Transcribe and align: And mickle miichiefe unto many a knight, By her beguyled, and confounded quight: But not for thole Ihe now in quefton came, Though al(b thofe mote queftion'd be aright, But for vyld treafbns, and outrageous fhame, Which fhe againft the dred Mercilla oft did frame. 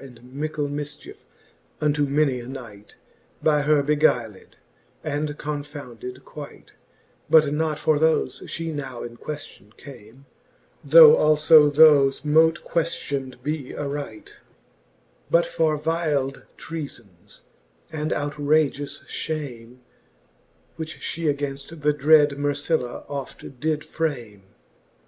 And 0.00 0.22
mickle 0.32 0.68
miichiefe 0.68 1.18
unto 1.80 2.06
many 2.06 2.38
a 2.38 2.46
knight, 2.46 2.94
By 3.42 3.62
her 3.62 3.82
beguyled, 3.82 4.54
and 5.02 5.36
confounded 5.36 6.24
quight: 6.24 6.70
But 7.28 7.52
not 7.52 7.80
for 7.80 7.98
thole 7.98 8.30
Ihe 8.40 8.72
now 8.72 9.02
in 9.02 9.16
quefton 9.16 9.76
came, 9.76 10.26
Though 10.84 11.16
al(b 11.16 11.72
thofe 11.74 12.24
mote 12.24 12.62
queftion'd 12.62 13.42
be 13.42 13.76
aright, 13.76 14.34
But 15.32 15.46
for 15.46 15.76
vyld 15.76 16.44
treafbns, 16.56 17.40
and 17.90 18.12
outrageous 18.12 19.00
fhame, 19.08 19.78
Which 20.76 21.00
fhe 21.00 21.24
againft 21.36 21.80
the 21.80 21.92
dred 21.92 22.38
Mercilla 22.38 23.04
oft 23.08 23.58
did 23.58 23.82
frame. 23.84 24.44